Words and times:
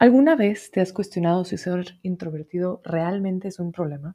¿Alguna 0.00 0.36
vez 0.36 0.70
te 0.70 0.80
has 0.80 0.92
cuestionado 0.92 1.44
si 1.44 1.58
ser 1.58 1.98
introvertido 2.02 2.80
realmente 2.84 3.48
es 3.48 3.58
un 3.58 3.72
problema? 3.72 4.14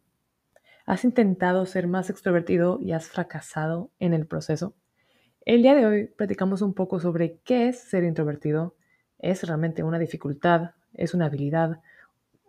¿Has 0.86 1.04
intentado 1.04 1.66
ser 1.66 1.88
más 1.88 2.10
extrovertido 2.10 2.80
y 2.82 2.94
has 2.94 3.10
fracasado 3.10 3.92
en 4.00 4.14
el 4.14 4.26
proceso? 4.26 4.76
El 5.44 5.62
día 5.62 5.76
de 5.76 5.86
hoy 5.86 6.06
platicamos 6.06 6.62
un 6.62 6.74
poco 6.74 7.02
sobre 7.02 7.40
qué 7.44 7.68
es 7.68 7.80
ser 7.80 8.06
introvertido. 8.06 8.78
¿Es 9.20 9.44
realmente 9.44 9.84
una 9.84 10.00
dificultad? 10.00 10.72
¿Es 10.94 11.14
una 11.14 11.26
habilidad? 11.26 11.82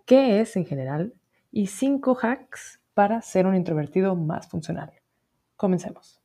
¿Qué 0.06 0.40
es 0.40 0.54
en 0.54 0.64
general? 0.64 1.12
Y 1.50 1.66
cinco 1.66 2.16
hacks 2.22 2.80
para 2.94 3.20
ser 3.20 3.46
un 3.46 3.56
introvertido 3.56 4.14
más 4.14 4.46
funcional. 4.46 4.92
Comencemos. 5.56 6.23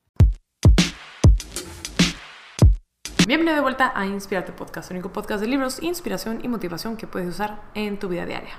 Bienvenido 3.30 3.58
de 3.58 3.62
vuelta 3.62 3.94
a 3.96 4.08
Inspirarte 4.08 4.52
Podcast, 4.54 4.90
el 4.90 4.98
único 4.98 5.14
podcast 5.14 5.40
de 5.40 5.48
libros, 5.48 5.84
inspiración 5.84 6.40
y 6.42 6.48
motivación 6.48 6.98
que 6.98 7.06
puedes 7.06 7.30
usar 7.30 7.62
en 7.76 8.00
tu 8.00 8.10
vida 8.10 8.26
diaria. 8.26 8.56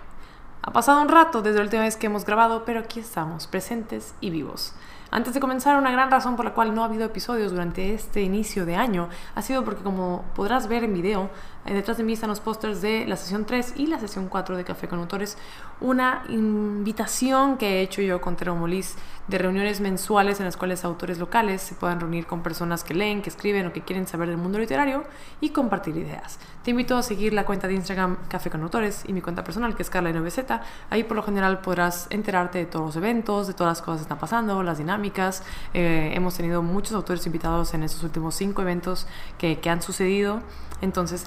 Ha 0.63 0.73
pasado 0.73 1.03
un 1.03 1.09
rato 1.09 1.43
desde 1.43 1.59
la 1.59 1.65
última 1.65 1.83
vez 1.83 1.97
que 1.97 2.07
hemos 2.07 2.25
grabado, 2.25 2.65
pero 2.65 2.79
aquí 2.79 3.01
estamos, 3.01 3.49
presentes 3.49 4.15
y 4.21 4.31
vivos. 4.31 4.73
Antes 5.11 5.35
de 5.35 5.41
comenzar, 5.41 5.77
una 5.77 5.91
gran 5.91 6.09
razón 6.09 6.37
por 6.37 6.45
la 6.45 6.55
cual 6.55 6.73
no 6.73 6.85
ha 6.85 6.87
habido 6.87 7.05
episodios 7.05 7.51
durante 7.51 7.93
este 7.95 8.23
inicio 8.23 8.65
de 8.65 8.77
año 8.77 9.09
ha 9.35 9.43
sido 9.43 9.65
porque, 9.65 9.83
como 9.83 10.25
podrás 10.37 10.69
ver 10.69 10.85
en 10.85 10.95
video, 10.95 11.31
detrás 11.65 11.99
de 11.99 12.05
mí 12.05 12.13
están 12.15 12.31
los 12.31 12.41
pósters 12.41 12.81
de 12.81 13.07
la 13.07 13.17
sesión 13.17 13.45
3 13.45 13.75
y 13.77 13.87
la 13.87 13.99
sesión 13.99 14.29
4 14.29 14.57
de 14.57 14.65
Café 14.65 14.89
con 14.89 14.99
Autores, 14.99 15.37
una 15.81 16.25
invitación 16.29 17.57
que 17.57 17.79
he 17.79 17.83
hecho 17.83 18.03
yo 18.03 18.21
con 18.21 18.37
Tero 18.37 18.55
Molis 18.55 18.97
de 19.29 19.39
reuniones 19.39 19.81
mensuales 19.81 20.41
en 20.41 20.47
las 20.47 20.57
cuales 20.57 20.85
autores 20.85 21.19
locales 21.19 21.63
se 21.63 21.75
puedan 21.75 22.01
reunir 22.01 22.27
con 22.27 22.43
personas 22.43 22.83
que 22.83 22.95
leen, 22.95 23.23
que 23.23 23.31
escriben 23.31 23.67
o 23.67 23.73
que 23.73 23.83
quieren 23.83 24.07
saber 24.07 24.29
del 24.29 24.37
mundo 24.37 24.59
literario 24.59 25.05
y 25.41 25.51
compartir 25.51 25.97
ideas. 25.97 26.39
Te 26.65 26.73
invito 26.73 26.97
a 26.97 27.03
seguir 27.03 27.33
la 27.33 27.45
cuenta 27.45 27.69
de 27.69 27.75
Instagram 27.75 28.17
Café 28.29 28.51
con 28.51 28.63
Autores 28.63 29.05
y 29.07 29.13
mi 29.13 29.21
cuenta 29.21 29.45
personal 29.45 29.77
que 29.77 29.83
es 29.83 29.91
Carla 29.91 30.11
9Z. 30.11 30.61
Ahí 30.91 31.05
por 31.05 31.17
lo 31.17 31.23
general 31.23 31.61
podrás 31.61 32.07
enterarte 32.11 32.59
de 32.59 32.67
todos 32.67 32.87
los 32.87 32.97
eventos, 32.97 33.47
de 33.47 33.55
todas 33.55 33.79
las 33.79 33.83
cosas 33.83 34.01
que 34.01 34.03
están 34.03 34.19
pasando, 34.19 34.63
las 34.63 34.79
dinámicas 34.79 35.43
eh, 35.73 36.13
hemos 36.15 36.35
tenido 36.35 36.63
muchos 36.63 36.93
autores 36.93 37.25
invitados 37.27 37.75
en 37.75 37.83
estos 37.83 38.03
últimos 38.03 38.35
cinco 38.35 38.63
eventos 38.63 39.07
que, 39.39 39.61
que 39.61 39.71
han 39.71 39.83
sucedido. 39.83 40.41
Entonces, 40.83 41.27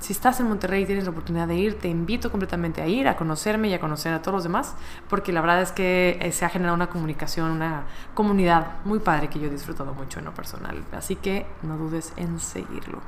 si 0.00 0.14
estás 0.14 0.40
en 0.40 0.48
Monterrey 0.48 0.82
y 0.82 0.86
tienes 0.86 1.04
la 1.04 1.10
oportunidad 1.10 1.46
de 1.46 1.54
ir, 1.54 1.78
te 1.78 1.88
invito 1.88 2.30
completamente 2.30 2.82
a 2.82 2.86
ir, 2.86 3.06
a 3.06 3.16
conocerme 3.16 3.68
y 3.68 3.74
a 3.74 3.80
conocer 3.80 4.12
a 4.12 4.22
todos 4.22 4.34
los 4.34 4.42
demás, 4.42 4.74
porque 5.08 5.32
la 5.32 5.42
verdad 5.42 5.60
es 5.60 5.72
que 5.72 6.18
eh, 6.20 6.32
se 6.32 6.44
ha 6.44 6.48
generado 6.48 6.74
una 6.74 6.88
comunicación, 6.88 7.50
una 7.50 7.84
comunidad 8.14 8.78
muy 8.84 8.98
padre 8.98 9.28
que 9.28 9.38
yo 9.38 9.46
he 9.46 9.50
disfrutado 9.50 9.94
mucho 9.94 10.18
en 10.18 10.24
lo 10.24 10.34
personal. 10.34 10.82
Así 10.92 11.16
que 11.16 11.46
no 11.62 11.76
dudes 11.76 12.12
en 12.16 12.40
seguirlo. 12.40 13.00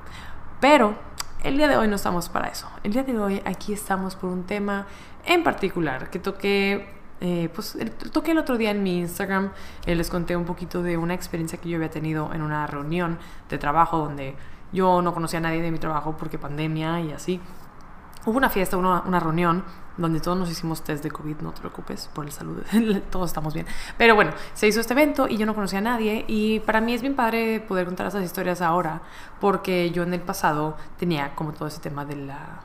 Pero 0.60 0.94
el 1.42 1.56
día 1.56 1.66
de 1.66 1.76
hoy 1.76 1.88
no 1.88 1.96
estamos 1.96 2.28
para 2.28 2.48
eso. 2.48 2.68
El 2.84 2.92
día 2.92 3.02
de 3.02 3.18
hoy 3.18 3.42
aquí 3.44 3.72
estamos 3.72 4.14
por 4.14 4.30
un 4.30 4.44
tema 4.44 4.86
en 5.24 5.42
particular 5.42 6.10
que 6.10 6.18
toqué 6.18 7.02
eh, 7.24 7.48
pues 7.54 7.78
toqué 8.12 8.32
el 8.32 8.38
otro 8.38 8.58
día 8.58 8.72
en 8.72 8.82
mi 8.82 8.98
Instagram, 8.98 9.52
eh, 9.86 9.94
les 9.94 10.10
conté 10.10 10.36
un 10.36 10.44
poquito 10.44 10.82
de 10.82 10.96
una 10.96 11.14
experiencia 11.14 11.56
que 11.56 11.68
yo 11.68 11.76
había 11.76 11.88
tenido 11.88 12.34
en 12.34 12.42
una 12.42 12.66
reunión 12.66 13.20
de 13.48 13.58
trabajo 13.58 13.98
donde 13.98 14.34
yo 14.72 15.02
no 15.02 15.14
conocía 15.14 15.38
a 15.38 15.42
nadie 15.42 15.62
de 15.62 15.70
mi 15.70 15.78
trabajo 15.78 16.16
porque 16.18 16.38
pandemia 16.38 17.00
y 17.00 17.12
así. 17.12 17.40
Hubo 18.24 18.36
una 18.36 18.50
fiesta, 18.50 18.76
una, 18.76 19.18
reunión 19.18 19.64
donde 19.96 20.20
todos 20.20 20.38
nos 20.38 20.48
hicimos 20.48 20.84
test 20.84 21.02
de 21.02 21.10
COVID, 21.10 21.38
no 21.38 21.52
te 21.52 21.60
preocupes 21.60 22.08
por 22.14 22.24
el 22.24 22.30
salud, 22.30 22.62
todos 23.10 23.30
estamos 23.30 23.52
bien. 23.52 23.66
Pero 23.98 24.14
bueno, 24.14 24.30
se 24.54 24.68
hizo 24.68 24.80
este 24.80 24.92
evento 24.92 25.26
y 25.28 25.36
yo 25.36 25.44
no 25.44 25.54
conocía 25.54 25.80
a 25.80 25.82
nadie 25.82 26.24
y 26.28 26.60
para 26.60 26.80
mí 26.80 26.94
es 26.94 27.00
bien 27.00 27.16
padre 27.16 27.58
poder 27.60 27.84
contar 27.86 28.06
esas 28.06 28.22
historias 28.22 28.62
ahora 28.62 29.02
porque 29.40 29.90
yo 29.90 30.04
en 30.04 30.14
el 30.14 30.20
pasado 30.20 30.76
tenía 30.98 31.34
como 31.34 31.52
todo 31.52 31.66
ese 31.66 31.80
tema 31.80 32.04
de 32.04 32.14
la 32.14 32.60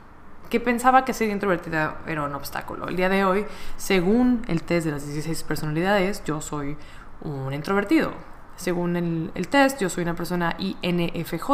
que 0.48 0.60
pensaba 0.60 1.04
que 1.04 1.12
ser 1.12 1.28
introvertida 1.28 1.98
era 2.06 2.22
un 2.22 2.34
obstáculo. 2.34 2.88
El 2.88 2.96
día 2.96 3.08
de 3.08 3.24
hoy, 3.24 3.44
según 3.76 4.42
el 4.48 4.62
test 4.62 4.86
de 4.86 4.92
las 4.92 5.04
16 5.04 5.42
personalidades, 5.42 6.22
yo 6.24 6.40
soy 6.40 6.76
un 7.20 7.52
introvertido. 7.52 8.12
Según 8.58 8.96
el, 8.96 9.48
test, 9.48 9.80
yo 9.80 9.88
soy 9.88 10.02
una 10.02 10.14
persona 10.14 10.56
INFJ, 10.58 11.48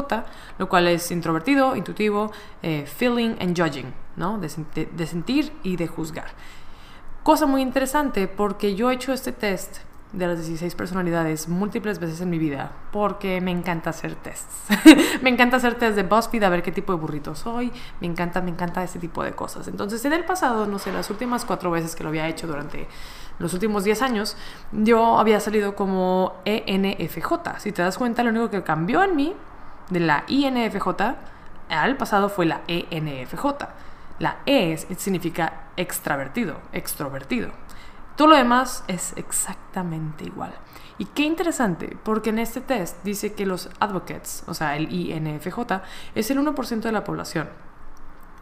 lo 0.59 0.69
cual 0.71 0.89
es 0.89 1.11
introvertido, 1.11 1.77
intuitivo, 1.77 2.33
eh, 2.63 2.87
feeling 2.87 3.37
and 3.41 3.57
judging, 3.57 3.93
¿no? 4.17 4.39
De, 4.39 4.49
de 4.91 5.07
sentir 5.07 5.53
y 5.63 5.77
de 5.77 5.87
juzgar. 5.87 6.29
Cosa 7.23 7.45
muy 7.45 7.61
interesante 7.61 8.27
porque 8.27 8.75
yo 8.75 8.91
he 8.91 8.95
hecho 8.95 9.13
este 9.13 9.33
test 9.33 9.79
de 10.15 10.27
las 10.27 10.39
16 10.39 10.75
personalidades 10.75 11.49
múltiples 11.49 11.99
veces 11.99 12.21
en 12.21 12.31
mi 12.31 12.39
vida 12.39 12.73
porque 12.93 13.41
me 13.41 13.51
encanta 13.51 13.91
hacer 13.91 14.15
tests. 14.15 14.67
me 15.23 15.31
encanta 15.31 15.57
hacer 15.57 15.75
tests 15.75 15.97
de 15.97 16.05
BuzzFeed 16.05 16.43
a 16.45 16.49
ver 16.49 16.63
qué 16.63 16.73
tipo 16.73 16.93
de 16.93 16.99
burrito 16.99 17.35
soy. 17.35 17.73
Me 18.01 18.07
encanta, 18.07 18.41
me 18.41 18.51
encanta 18.51 18.83
ese 18.83 18.99
tipo 18.99 19.25
de 19.25 19.33
cosas. 19.33 19.67
Entonces, 19.69 20.05
en 20.05 20.13
el 20.13 20.25
pasado, 20.25 20.67
no 20.67 20.79
sé, 20.79 20.93
las 20.93 21.11
últimas 21.11 21.45
cuatro 21.45 21.71
veces 21.71 21.97
que 21.97 22.05
lo 22.05 22.11
había 22.11 22.29
hecho 22.29 22.47
durante 22.47 22.87
los 23.39 23.53
últimos 23.53 23.85
10 23.85 24.03
años, 24.03 24.37
yo 24.73 25.19
había 25.19 25.41
salido 25.41 25.75
como 25.75 26.35
ENFJ. 26.45 27.59
Si 27.59 27.73
te 27.73 27.83
das 27.83 27.99
cuenta, 27.99 28.23
lo 28.23 28.31
único 28.31 28.51
que 28.51 28.63
cambió 28.63 29.03
en 29.03 29.17
mí 29.17 29.35
de 29.91 30.01
la 30.01 30.25
INFJ 30.29 30.89
al 31.69 31.97
pasado 31.97 32.29
fue 32.29 32.47
la 32.47 32.61
ENFJ. 32.69 33.45
La 34.21 34.37
E 34.47 34.77
significa 34.97 35.65
extravertido, 35.77 36.61
extrovertido. 36.73 37.64
Todo 38.17 38.29
lo 38.29 38.37
demás 38.37 38.85
es 38.87 39.13
exactamente 39.17 40.25
igual. 40.25 40.55
Y 40.99 41.07
qué 41.07 41.23
interesante, 41.25 41.97
porque 42.05 42.31
en 42.31 42.39
este 42.39 42.61
test 42.61 43.03
dice 43.03 43.33
que 43.33 43.45
los 43.45 43.69
advocates, 43.81 44.45
o 44.47 44.55
sea, 44.55 44.77
el 44.77 44.93
INFJ, 44.93 45.83
es 46.15 46.31
el 46.31 46.39
1% 46.39 46.81
de 46.81 46.93
la 46.93 47.03
población. 47.03 47.49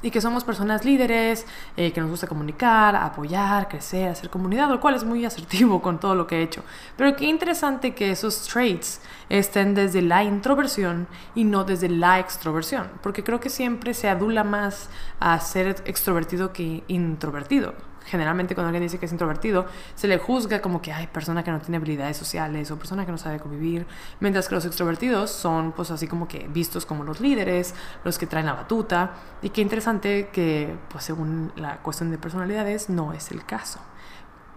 Y 0.03 0.11
que 0.11 0.21
somos 0.21 0.45
personas 0.45 0.85
líderes, 0.85 1.47
eh, 1.77 1.93
que 1.93 2.03
nos 2.03 2.11
gusta 2.11 2.27
comunicar, 2.27 2.97
apoyar, 2.97 3.69
crecer, 3.69 4.11
hacer 4.11 4.29
comunidad, 4.29 4.69
lo 4.69 4.81
cual 4.81 4.97
es 4.97 5.05
muy 5.05 5.25
asertivo 5.25 5.81
con 5.81 5.99
todo 5.99 6.15
lo 6.15 6.27
que 6.27 6.41
he 6.41 6.43
hecho. 6.43 6.63
Pero 6.99 7.17
qué 7.17 7.25
interesante 7.25 7.95
que 7.95 8.11
esos 8.11 8.47
traits 8.47 9.01
estén 9.31 9.75
desde 9.75 10.03
la 10.03 10.23
introversión 10.23 11.07
y 11.35 11.45
no 11.45 11.65
desde 11.65 11.89
la 11.89 12.19
extroversión, 12.19 12.91
porque 13.03 13.25
creo 13.25 13.41
que 13.41 13.49
siempre 13.49 13.95
se 13.95 14.11
adula 14.11 14.45
más 14.45 14.91
a 15.19 15.41
ser 15.41 15.69
extrovertido 15.87 16.53
que 16.53 16.85
introvertido 16.89 17.92
generalmente 18.05 18.55
cuando 18.55 18.69
alguien 18.69 18.83
dice 18.83 18.99
que 18.99 19.07
es 19.07 19.13
introvertido, 19.13 19.67
se 19.95 20.09
le 20.09 20.19
juzga 20.19 20.61
como 20.61 20.83
que 20.83 20.93
hay 20.93 21.07
persona 21.07 21.43
que 21.43 21.51
no 21.51 21.61
tiene 21.61 21.77
habilidades 21.77 22.17
sociales 22.17 22.71
o 22.71 22.79
persona 22.79 23.07
que 23.07 23.13
no 23.13 23.19
sabe 23.19 23.39
convivir, 23.39 23.87
mientras 24.21 24.49
que 24.49 24.55
los 24.55 24.65
extrovertidos 24.65 25.31
son 25.31 25.73
pues 25.73 25.91
así 25.91 26.07
como 26.07 26.29
que 26.29 26.49
vistos 26.49 26.87
como 26.87 27.05
los 27.05 27.21
líderes, 27.21 27.75
los 28.05 28.19
que 28.19 28.27
traen 28.27 28.47
la 28.47 28.55
batuta, 28.55 29.13
y 29.43 29.51
qué 29.51 29.61
interesante 29.61 30.29
que 30.33 30.75
pues 30.89 31.05
según 31.05 31.53
la 31.57 31.79
cuestión 31.79 32.11
de 32.11 32.19
personalidades 32.19 32.89
no 32.89 33.13
es 33.13 33.31
el 33.31 33.45
caso. 33.45 33.81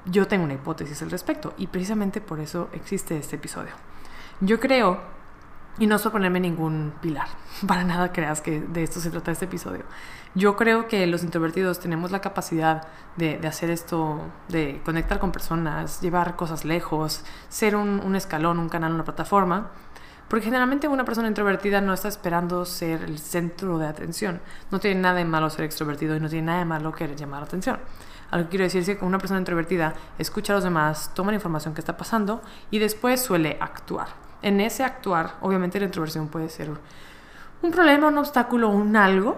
Yo 0.05 0.27
tengo 0.27 0.43
una 0.43 0.53
hipótesis 0.53 1.01
al 1.01 1.09
respecto 1.09 1.53
y 1.57 1.67
precisamente 1.67 2.21
por 2.21 2.39
eso 2.39 2.69
existe 2.73 3.17
este 3.17 3.37
episodio. 3.37 3.73
Yo 4.39 4.59
creo 4.59 5.14
y 5.77 5.87
no 5.87 5.97
ponerme 5.99 6.39
ningún 6.39 6.93
pilar, 7.01 7.27
para 7.67 7.83
nada 7.83 8.11
creas 8.11 8.41
que 8.41 8.61
de 8.61 8.83
esto 8.83 8.99
se 8.99 9.09
trata 9.09 9.31
este 9.31 9.45
episodio. 9.45 9.83
Yo 10.33 10.55
creo 10.55 10.87
que 10.87 11.05
los 11.07 11.23
introvertidos 11.23 11.79
tenemos 11.79 12.11
la 12.11 12.19
capacidad 12.19 12.87
de, 13.15 13.39
hacer 13.47 13.69
esto, 13.69 14.19
de 14.49 14.81
conectar 14.83 15.19
con 15.19 15.31
personas, 15.31 16.01
llevar 16.01 16.35
cosas 16.35 16.65
lejos, 16.65 17.23
ser 17.47 17.75
un, 17.75 18.15
escalón, 18.15 18.59
un 18.59 18.67
canal, 18.67 18.93
una 18.93 19.05
plataforma. 19.05 19.71
Porque 20.27 20.45
generalmente 20.45 20.87
una 20.87 21.05
persona 21.05 21.27
introvertida 21.27 21.81
no 21.81 21.93
está 21.93 22.07
esperando 22.07 22.65
ser 22.65 23.03
el 23.03 23.19
centro 23.19 23.77
de 23.77 23.85
atención. 23.85 24.41
No 24.71 24.79
tiene 24.79 24.99
nada 24.99 25.15
de 25.15 25.25
malo 25.25 25.49
ser 25.51 25.65
extrovertido 25.65 26.15
y 26.15 26.19
no 26.19 26.27
tiene 26.27 26.47
nada 26.47 26.59
de 26.59 26.65
malo 26.65 26.91
querer 26.91 27.15
llamar 27.15 27.41
la 27.41 27.45
atención. 27.45 27.79
Algo 28.31 28.47
que 28.47 28.49
quiero 28.49 28.63
decir 28.65 28.81
es 28.81 28.97
que 28.97 29.05
una 29.05 29.19
persona 29.19 29.39
introvertida 29.39 29.93
escucha 30.17 30.51
a 30.51 30.55
los 30.55 30.63
demás, 30.63 31.11
toma 31.13 31.31
la 31.31 31.35
información 31.35 31.75
que 31.75 31.79
está 31.79 31.95
pasando 31.95 32.41
y 32.71 32.79
después 32.79 33.21
suele 33.21 33.57
actuar 33.61 34.24
en 34.45 34.61
ese 34.61 34.83
actuar, 34.83 35.37
obviamente 35.41 35.79
la 35.79 35.87
introversión 35.87 36.27
puede 36.27 36.49
ser 36.49 36.69
un 37.63 37.71
problema, 37.71 38.09
un 38.09 38.17
obstáculo, 38.19 38.69
un 38.69 38.95
algo, 38.95 39.37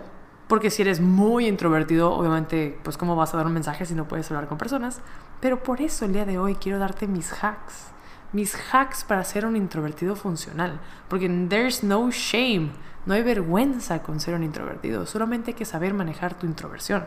porque 0.49 0.69
si 0.69 0.81
eres 0.81 0.99
muy 0.99 1.47
introvertido, 1.47 2.11
obviamente, 2.11 2.77
pues 2.83 2.97
cómo 2.97 3.15
vas 3.15 3.33
a 3.33 3.37
dar 3.37 3.45
un 3.45 3.53
mensaje 3.53 3.85
si 3.85 3.95
no 3.95 4.05
puedes 4.05 4.29
hablar 4.29 4.47
con 4.49 4.57
personas. 4.57 4.99
Pero 5.39 5.63
por 5.63 5.79
eso 5.79 6.03
el 6.03 6.11
día 6.11 6.25
de 6.25 6.37
hoy 6.37 6.55
quiero 6.55 6.77
darte 6.77 7.07
mis 7.07 7.31
hacks, 7.41 7.91
mis 8.33 8.53
hacks 8.73 9.05
para 9.05 9.23
ser 9.23 9.45
un 9.45 9.55
introvertido 9.55 10.17
funcional, 10.17 10.77
porque 11.07 11.29
there's 11.47 11.85
no 11.85 12.11
shame, 12.11 12.71
no 13.05 13.13
hay 13.13 13.23
vergüenza 13.23 14.03
con 14.03 14.19
ser 14.19 14.35
un 14.35 14.43
introvertido, 14.43 15.05
solamente 15.05 15.51
hay 15.51 15.55
que 15.55 15.63
saber 15.63 15.93
manejar 15.93 16.33
tu 16.33 16.45
introversión. 16.45 17.05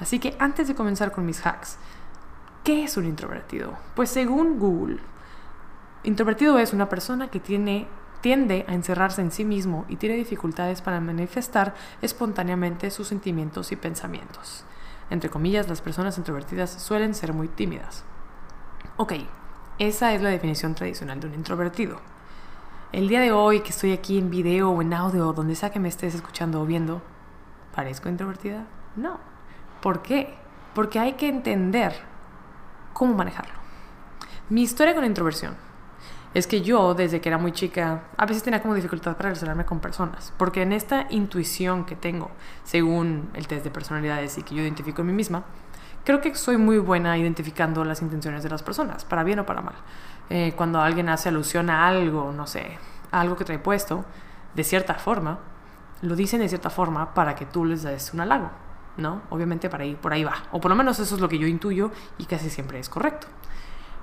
Así 0.00 0.18
que 0.18 0.36
antes 0.38 0.68
de 0.68 0.74
comenzar 0.74 1.12
con 1.12 1.24
mis 1.24 1.46
hacks, 1.46 1.78
¿qué 2.62 2.84
es 2.84 2.98
un 2.98 3.06
introvertido? 3.06 3.72
Pues 3.94 4.10
según 4.10 4.58
Google, 4.58 4.98
Introvertido 6.04 6.58
es 6.58 6.72
una 6.72 6.88
persona 6.88 7.28
que 7.28 7.38
tiene, 7.38 7.86
tiende 8.22 8.64
a 8.66 8.74
encerrarse 8.74 9.22
en 9.22 9.30
sí 9.30 9.44
mismo 9.44 9.84
y 9.88 9.96
tiene 9.96 10.16
dificultades 10.16 10.82
para 10.82 11.00
manifestar 11.00 11.74
espontáneamente 12.00 12.90
sus 12.90 13.06
sentimientos 13.06 13.70
y 13.70 13.76
pensamientos. 13.76 14.64
Entre 15.10 15.30
comillas, 15.30 15.68
las 15.68 15.80
personas 15.80 16.18
introvertidas 16.18 16.70
suelen 16.70 17.14
ser 17.14 17.32
muy 17.32 17.46
tímidas. 17.46 18.04
Ok, 18.96 19.12
esa 19.78 20.12
es 20.12 20.22
la 20.22 20.30
definición 20.30 20.74
tradicional 20.74 21.20
de 21.20 21.28
un 21.28 21.34
introvertido. 21.34 22.00
El 22.90 23.06
día 23.06 23.20
de 23.20 23.30
hoy 23.30 23.60
que 23.60 23.70
estoy 23.70 23.92
aquí 23.92 24.18
en 24.18 24.28
video 24.28 24.70
o 24.70 24.82
en 24.82 24.94
audio, 24.94 25.32
donde 25.32 25.54
sea 25.54 25.70
que 25.70 25.78
me 25.78 25.88
estés 25.88 26.16
escuchando 26.16 26.60
o 26.60 26.66
viendo, 26.66 27.00
¿parezco 27.76 28.08
introvertida? 28.08 28.66
No. 28.96 29.20
¿Por 29.80 30.02
qué? 30.02 30.34
Porque 30.74 30.98
hay 30.98 31.12
que 31.12 31.28
entender 31.28 31.94
cómo 32.92 33.14
manejarlo. 33.14 33.54
Mi 34.50 34.62
historia 34.62 34.96
con 34.96 35.04
introversión 35.04 35.71
es 36.34 36.46
que 36.46 36.62
yo, 36.62 36.94
desde 36.94 37.20
que 37.20 37.28
era 37.28 37.38
muy 37.38 37.52
chica, 37.52 38.04
a 38.16 38.26
veces 38.26 38.42
tenía 38.42 38.62
como 38.62 38.74
dificultad 38.74 39.16
para 39.16 39.28
relacionarme 39.28 39.64
con 39.64 39.80
personas, 39.80 40.32
porque 40.38 40.62
en 40.62 40.72
esta 40.72 41.06
intuición 41.10 41.84
que 41.84 41.94
tengo, 41.94 42.30
según 42.64 43.30
el 43.34 43.46
test 43.46 43.64
de 43.64 43.70
personalidades 43.70 44.38
y 44.38 44.42
que 44.42 44.54
yo 44.54 44.62
identifico 44.62 45.02
en 45.02 45.08
mí 45.08 45.12
misma, 45.12 45.44
creo 46.04 46.20
que 46.20 46.34
soy 46.34 46.56
muy 46.56 46.78
buena 46.78 47.18
identificando 47.18 47.84
las 47.84 48.00
intenciones 48.00 48.42
de 48.42 48.48
las 48.48 48.62
personas, 48.62 49.04
para 49.04 49.24
bien 49.24 49.40
o 49.40 49.46
para 49.46 49.60
mal. 49.60 49.74
Eh, 50.30 50.54
cuando 50.56 50.80
alguien 50.80 51.10
hace 51.10 51.28
alusión 51.28 51.68
a 51.68 51.86
algo, 51.86 52.32
no 52.32 52.46
sé, 52.46 52.78
a 53.10 53.20
algo 53.20 53.36
que 53.36 53.44
trae 53.44 53.58
puesto, 53.58 54.04
de 54.54 54.64
cierta 54.64 54.94
forma, 54.94 55.38
lo 56.00 56.16
dicen 56.16 56.40
de 56.40 56.48
cierta 56.48 56.70
forma 56.70 57.12
para 57.14 57.34
que 57.34 57.44
tú 57.44 57.64
les 57.64 57.82
des 57.82 58.12
un 58.14 58.20
halago, 58.20 58.50
¿no? 58.96 59.22
Obviamente 59.30 59.68
para 59.68 59.84
ahí, 59.84 59.94
por 59.94 60.12
ahí 60.12 60.24
va. 60.24 60.34
O 60.50 60.60
por 60.60 60.70
lo 60.70 60.76
menos 60.76 60.98
eso 60.98 61.14
es 61.14 61.20
lo 61.20 61.28
que 61.28 61.38
yo 61.38 61.46
intuyo 61.46 61.90
y 62.18 62.24
casi 62.24 62.48
siempre 62.48 62.78
es 62.78 62.88
correcto. 62.88 63.26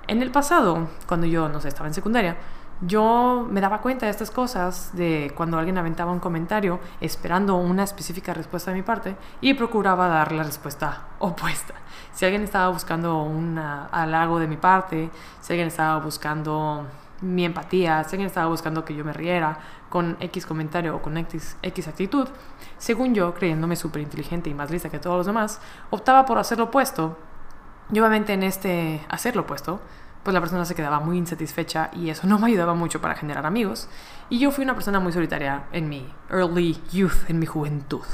En 0.06 0.22
el 0.22 0.30
pasado, 0.30 0.88
cuando 1.06 1.26
yo, 1.26 1.48
no 1.48 1.60
sé, 1.60 1.68
estaba 1.68 1.88
en 1.88 1.94
secundaria, 1.94 2.36
yo 2.82 3.46
me 3.50 3.60
daba 3.60 3.82
cuenta 3.82 4.06
de 4.06 4.10
estas 4.10 4.30
cosas, 4.30 4.90
de 4.94 5.32
cuando 5.36 5.58
alguien 5.58 5.76
aventaba 5.76 6.12
un 6.12 6.18
comentario 6.18 6.80
esperando 7.00 7.56
una 7.56 7.84
específica 7.84 8.32
respuesta 8.32 8.70
de 8.70 8.78
mi 8.78 8.82
parte 8.82 9.16
y 9.42 9.52
procuraba 9.52 10.08
dar 10.08 10.32
la 10.32 10.42
respuesta 10.42 11.08
opuesta. 11.18 11.74
Si 12.12 12.24
alguien 12.24 12.42
estaba 12.42 12.70
buscando 12.70 13.22
un 13.22 13.58
halago 13.58 14.38
de 14.38 14.46
mi 14.46 14.56
parte, 14.56 15.10
si 15.40 15.52
alguien 15.52 15.68
estaba 15.68 15.98
buscando 16.00 16.86
mi 17.20 17.44
empatía, 17.44 18.02
si 18.04 18.16
alguien 18.16 18.28
estaba 18.28 18.46
buscando 18.46 18.82
que 18.82 18.94
yo 18.94 19.04
me 19.04 19.12
riera 19.12 19.58
con 19.90 20.16
X 20.18 20.46
comentario 20.46 20.96
o 20.96 21.02
con 21.02 21.18
X, 21.18 21.58
X 21.62 21.88
actitud, 21.88 22.28
según 22.78 23.14
yo, 23.14 23.34
creyéndome 23.34 23.76
súper 23.76 24.00
inteligente 24.00 24.48
y 24.48 24.54
más 24.54 24.70
lista 24.70 24.88
que 24.88 24.98
todos 24.98 25.18
los 25.18 25.26
demás, 25.26 25.60
optaba 25.90 26.24
por 26.24 26.38
hacer 26.38 26.56
lo 26.56 26.64
opuesto 26.64 27.18
y 27.92 27.98
obviamente 27.98 28.32
en 28.32 28.42
este 28.42 29.00
hacer 29.08 29.36
lo 29.36 29.42
opuesto, 29.42 29.80
pues 30.22 30.34
la 30.34 30.40
persona 30.40 30.64
se 30.64 30.74
quedaba 30.74 31.00
muy 31.00 31.16
insatisfecha 31.16 31.90
y 31.92 32.10
eso 32.10 32.26
no 32.26 32.38
me 32.38 32.48
ayudaba 32.48 32.74
mucho 32.74 33.00
para 33.00 33.14
generar 33.14 33.46
amigos. 33.46 33.88
Y 34.28 34.38
yo 34.38 34.50
fui 34.50 34.64
una 34.64 34.74
persona 34.74 35.00
muy 35.00 35.12
solitaria 35.12 35.64
en 35.72 35.88
mi 35.88 36.12
early 36.30 36.78
youth, 36.92 37.28
en 37.28 37.38
mi 37.38 37.46
juventud. 37.46 38.04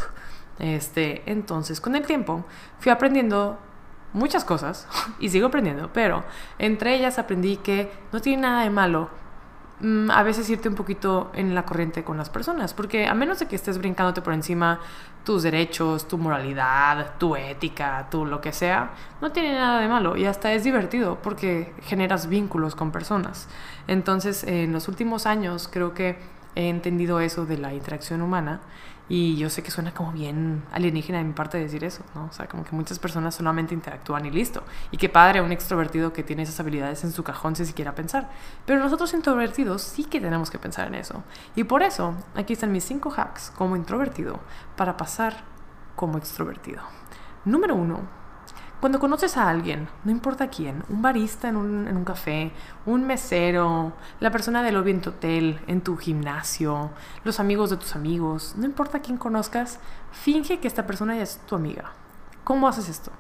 Este, 0.59 1.23
entonces, 1.31 1.81
con 1.81 1.97
el 1.97 2.07
tiempo, 2.07 2.45
fui 2.79 2.91
aprendiendo 2.93 3.59
muchas 4.13 4.45
cosas 4.45 4.87
y 5.21 5.29
sigo 5.29 5.49
aprendiendo, 5.49 5.91
pero 5.93 6.25
entre 6.59 6.95
ellas 6.95 7.19
aprendí 7.19 7.57
que 7.59 7.93
no 8.13 8.21
tiene 8.21 8.43
nada 8.43 8.63
de 8.63 8.71
malo 8.71 9.11
a 10.09 10.23
veces 10.23 10.49
irte 10.49 10.69
un 10.69 10.75
poquito 10.75 11.31
en 11.35 11.55
la 11.55 11.67
corriente 11.67 12.03
con 12.03 12.17
las 12.17 12.31
personas, 12.31 12.73
porque 12.73 13.07
a 13.07 13.15
menos 13.15 13.39
de 13.39 13.47
que 13.47 13.57
estés 13.57 13.79
brincándote 13.79 14.23
por 14.23 14.33
encima 14.33 14.81
tus 15.25 15.43
derechos, 15.43 16.09
tu 16.09 16.17
moralidad, 16.19 17.15
tu 17.19 17.37
ética, 17.37 18.07
tu 18.11 18.25
lo 18.25 18.41
que 18.41 18.53
sea, 18.53 18.93
no 19.21 19.33
tiene 19.33 19.55
nada 19.55 19.81
de 19.81 19.89
malo 19.89 20.17
y 20.17 20.25
hasta 20.25 20.53
es 20.53 20.65
divertido 20.65 21.19
porque 21.23 21.75
generas 21.83 22.29
vínculos 22.29 22.75
con 22.75 22.91
personas. 22.91 23.49
Entonces, 23.87 24.45
en 24.45 24.73
los 24.73 24.89
últimos 24.89 25.27
años 25.27 25.69
creo 25.71 25.93
que 25.93 26.17
he 26.55 26.69
entendido 26.69 27.21
eso 27.21 27.45
de 27.45 27.59
la 27.59 27.75
interacción 27.75 28.23
humana 28.23 28.61
y 29.09 29.37
yo 29.37 29.51
sé 29.51 29.63
que 29.63 29.71
suena 29.71 29.95
como 29.95 30.11
bien 30.11 30.65
alienígena 30.73 31.19
de 31.19 31.25
mi 31.25 31.33
parte 31.33 31.59
decir 31.59 31.85
eso, 31.85 32.03
¿no? 32.15 32.27
O 32.27 32.33
sea, 32.33 32.49
como 32.49 32.65
que 32.65 32.75
muchas 32.75 32.99
personas 32.99 33.37
solamente 33.37 33.73
interactúan 33.73 34.27
y 34.27 34.31
listo. 34.31 34.65
Y 34.91 34.97
qué 34.97 35.09
padre 35.09 35.41
un 35.41 35.53
extrovertido 35.53 36.13
que 36.13 36.25
tiene 36.25 36.43
esas 36.43 36.59
habilidades 36.59 37.05
en 37.05 37.13
su 37.13 37.23
cajón 37.23 37.55
si 37.55 37.65
siquiera 37.65 37.95
pensar. 37.95 38.29
Pero 38.65 38.81
nosotros 38.81 39.15
introvertidos 39.15 39.83
sí 39.83 40.05
que 40.05 40.21
tenemos 40.21 40.51
que 40.51 40.59
pensar 40.59 40.89
en 40.89 40.97
eso. 40.97 41.23
Y 41.55 41.65
por 41.65 41.85
eso, 41.85 42.15
aquí 42.35 42.55
están 42.55 42.73
mis 42.73 42.85
cinco 42.85 43.13
hacks 43.17 43.53
como 43.57 43.77
introvertido 43.77 44.41
para 44.77 44.97
pasar 44.97 45.45
como 45.95 46.19
extrovertido. 46.19 46.83
Número 47.45 47.77
uno, 47.77 48.01
cuando 48.81 49.01
conoces 49.01 49.37
a 49.37 49.49
alguien, 49.49 49.89
no 50.05 50.11
importa 50.11 50.49
quién, 50.49 50.85
un 50.91 51.01
barista 51.01 51.49
en 51.49 51.57
un, 51.57 51.89
en 51.89 51.97
un, 51.97 52.05
café, 52.05 52.53
un 52.85 53.07
mesero, 53.07 53.95
la 54.21 54.31
persona 54.31 54.63
del 54.63 54.75
lobby 54.75 54.91
en 54.91 55.01
tu 55.01 55.11
hotel, 55.11 55.61
en 55.67 55.81
tu 55.81 55.97
gimnasio, 55.97 56.91
los 57.25 57.41
amigos 57.41 57.71
de 57.71 57.79
tus 57.79 57.97
amigos, 57.97 58.55
no 58.57 58.67
importa 58.67 59.01
quién 59.01 59.17
conozcas, 59.17 59.81
finge 60.13 60.61
que 60.61 60.69
esta 60.69 60.87
persona 60.87 61.17
ya 61.17 61.23
es 61.23 61.39
tu 61.47 61.55
amiga. 61.55 61.93
¿Cómo 62.45 62.69
haces 62.69 62.89
esto? 62.89 63.11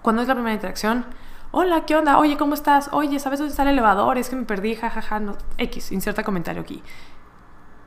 Cuando 0.00 0.22
es 0.22 0.28
la 0.28 0.34
primera 0.34 0.54
interacción, 0.54 1.06
hola, 1.50 1.84
¿qué 1.84 1.96
onda? 1.96 2.18
Oye, 2.18 2.36
¿cómo 2.36 2.54
estás? 2.54 2.88
Oye, 2.92 3.18
¿sabes 3.18 3.40
dónde 3.40 3.50
está 3.50 3.64
el 3.64 3.70
elevador? 3.70 4.16
Es 4.16 4.30
que 4.30 4.36
me 4.36 4.44
perdí, 4.44 4.76
jajaja, 4.76 5.18
no. 5.18 5.36
X, 5.58 5.92
inserta 5.92 6.22
comentario 6.22 6.62
aquí. 6.62 6.82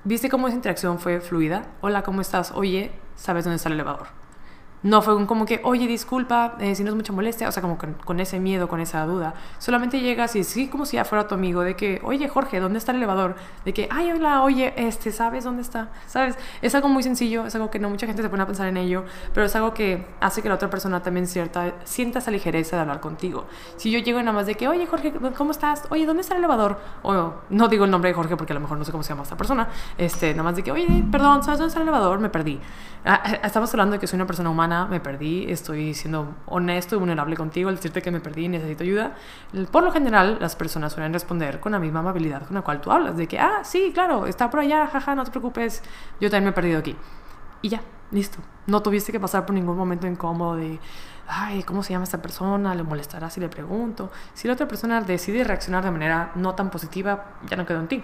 ¿Viste 0.04 0.30
cómo 0.30 0.48
esa 0.48 0.56
interacción 0.56 1.00
fue 1.00 1.19
fluida? 1.19 1.63
Hola, 1.81 2.04
¿cómo 2.04 2.22
estás? 2.22 2.51
Oye, 2.51 2.92
¿sabes 3.16 3.45
dónde 3.45 3.56
está 3.56 3.69
el 3.69 3.74
elevador? 3.74 4.25
No 4.85 5.01
fue 5.01 5.15
un 5.15 5.25
como 5.25 5.47
que, 5.47 5.61
oye, 5.63 5.87
disculpa, 5.87 6.57
eh, 6.59 6.75
si 6.75 6.83
no 6.83 6.91
es 6.91 6.95
mucha 6.95 7.11
molestia, 7.11 7.49
o 7.49 7.51
sea, 7.51 7.59
como 7.59 7.75
con, 7.79 8.19
ese 8.19 8.39
miedo, 8.39 8.67
con 8.67 8.79
esa 8.79 9.03
duda. 9.07 9.33
Solamente 9.57 9.99
llegas 9.99 10.35
y 10.35 10.43
sí, 10.43 10.67
como 10.67 10.85
si 10.85 10.97
ya 10.97 11.05
fuera 11.05 11.27
tu 11.27 11.33
amigo, 11.33 11.61
de 11.61 11.75
que, 11.75 11.99
oye, 12.03 12.27
Jorge, 12.29 12.59
¿dónde 12.59 12.77
está 12.77 12.91
el 12.91 12.97
elevador? 12.97 13.35
De 13.65 13.73
que, 13.73 13.87
ay, 13.89 14.11
hola, 14.11 14.43
oye, 14.43 14.75
este, 14.77 15.11
¿sabes 15.11 15.43
dónde 15.43 15.63
está? 15.63 15.89
¿Sabes? 16.05 16.37
Es 16.61 16.75
algo 16.75 16.87
muy 16.87 17.01
sencillo, 17.01 17.47
es 17.47 17.55
algo 17.55 17.71
que 17.71 17.79
no 17.79 17.89
mucha 17.89 18.05
gente 18.05 18.21
se 18.21 18.29
pone 18.29 18.43
a 18.43 18.45
pensar 18.45 18.67
en 18.67 18.77
ello, 18.77 19.05
pero 19.33 19.47
es 19.47 19.55
algo 19.55 19.73
que 19.73 20.05
hace 20.21 20.43
que 20.43 20.49
la 20.49 20.55
otra 20.55 20.69
persona 20.69 21.01
también 21.01 21.25
cierta, 21.25 21.73
sienta 21.83 22.19
esa 22.19 22.29
ligereza 22.29 22.75
de 22.75 22.83
hablar 22.83 22.99
contigo. 22.99 23.47
Si 23.77 23.89
yo 23.89 23.97
llego 23.97 24.19
nada 24.19 24.33
más 24.33 24.45
de 24.45 24.53
que, 24.53 24.67
oye, 24.67 24.85
Jorge, 24.85 25.11
¿cómo 25.35 25.49
estás? 25.49 25.88
Oye, 25.89 26.05
¿dónde 26.05 26.21
está 26.21 26.35
el 26.35 26.41
elevador? 26.41 26.79
O 27.01 27.33
no 27.49 27.67
digo 27.69 27.85
el 27.85 27.89
nombre 27.89 28.11
de 28.11 28.13
Jorge 28.13 28.38
porque 28.38 28.53
a 28.53 28.55
lo 28.55 28.59
mejor 28.59 28.77
no 28.77 28.85
sé 28.85 28.91
cómo 28.91 29.01
se 29.01 29.09
llama 29.09 29.23
esta 29.23 29.35
persona, 29.35 29.67
este, 29.97 30.29
nada 30.33 30.43
más 30.43 30.55
de 30.55 30.61
que, 30.61 30.71
oye, 30.71 31.03
perdón, 31.11 31.41
¿sabes 31.41 31.57
dónde 31.57 31.69
está 31.69 31.81
el 31.81 31.88
elevador? 31.88 32.19
Me 32.19 32.29
perdí. 32.29 32.59
Ah, 33.07 33.21
eh, 33.23 33.39
estamos 33.43 33.71
hablando 33.73 33.93
de 33.93 33.99
que 33.99 34.07
soy 34.07 34.17
una 34.17 34.25
persona 34.25 34.49
humana, 34.49 34.75
me 34.83 35.00
perdí, 35.00 35.45
estoy 35.50 35.94
siendo 35.94 36.36
honesto 36.45 36.98
y 36.98 37.00
vulnerable 37.00 37.38
contigo 37.38 37.69
al 37.69 37.75
decirte 37.75 38.01
que 38.01 38.12
me 38.12 38.19
perdí 38.19 38.45
y 38.45 38.50
necesito 38.50 38.83
ayuda. 38.83 39.16
Por 39.72 39.83
lo 39.83 39.92
general, 39.94 40.38
las 40.42 40.57
personas 40.57 40.92
suelen 40.92 41.13
responder 41.13 41.62
con 41.62 41.72
la 41.72 41.80
misma 41.80 42.01
amabilidad 42.01 42.45
con 42.45 42.56
la 42.56 42.62
cual 42.62 42.81
tú 42.81 42.92
hablas, 42.92 43.16
de 43.16 43.27
que, 43.27 43.39
ah, 43.39 43.63
sí, 43.63 43.92
claro, 43.94 44.25
está 44.25 44.50
por 44.50 44.60
allá, 44.60 44.88
jaja, 44.88 45.16
no 45.16 45.24
te 45.24 45.31
preocupes, 45.31 45.81
yo 46.19 46.30
también 46.30 46.45
me 46.45 46.50
he 46.50 46.54
perdido 46.54 46.80
aquí. 46.80 46.98
Y 47.62 47.69
ya, 47.69 47.81
listo. 48.12 48.39
No 48.68 48.81
tuviste 48.81 49.12
que 49.12 49.19
pasar 49.19 49.45
por 49.45 49.56
ningún 49.56 49.77
momento 49.77 50.07
incómodo 50.07 50.57
de, 50.57 50.80
ay, 51.27 51.63
¿cómo 51.63 51.83
se 51.83 51.94
llama 51.94 52.04
esta 52.04 52.22
persona? 52.22 52.75
¿Le 52.75 52.83
molestará 52.83 53.30
si 53.30 53.39
le 53.39 53.50
pregunto? 53.50 54.12
Si 54.33 54.48
la 54.48 54.54
otra 54.54 54.68
persona 54.68 55.01
decide 55.01 55.44
reaccionar 55.44 55.83
de 55.83 55.92
manera 55.92 56.31
no 56.36 56.56
tan 56.56 56.69
positiva, 56.69 57.25
ya 57.50 57.57
no 57.57 57.66
quedó 57.66 57.80
en 57.80 57.88
ti. 57.88 58.04